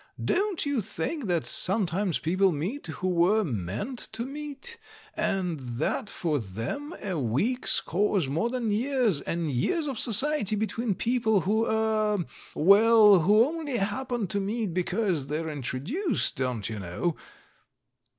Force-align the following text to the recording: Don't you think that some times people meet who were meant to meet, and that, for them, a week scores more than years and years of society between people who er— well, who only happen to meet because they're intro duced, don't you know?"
Don't 0.25 0.65
you 0.65 0.81
think 0.81 1.25
that 1.27 1.45
some 1.45 1.85
times 1.85 2.17
people 2.17 2.51
meet 2.51 2.87
who 2.87 3.07
were 3.07 3.43
meant 3.43 3.99
to 4.13 4.25
meet, 4.25 4.79
and 5.13 5.59
that, 5.59 6.09
for 6.09 6.39
them, 6.39 6.95
a 7.03 7.19
week 7.19 7.67
scores 7.67 8.27
more 8.27 8.49
than 8.49 8.71
years 8.71 9.21
and 9.21 9.51
years 9.51 9.85
of 9.87 9.99
society 9.99 10.55
between 10.55 10.95
people 10.95 11.41
who 11.41 11.67
er— 11.67 12.25
well, 12.55 13.19
who 13.19 13.45
only 13.45 13.77
happen 13.77 14.25
to 14.25 14.39
meet 14.39 14.73
because 14.73 15.27
they're 15.27 15.49
intro 15.49 15.79
duced, 15.79 16.35
don't 16.35 16.67
you 16.67 16.79
know?" 16.79 17.15